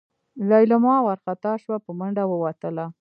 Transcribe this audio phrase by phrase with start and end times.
[0.49, 2.85] لېلما وارخطا شوه په منډه ووتله.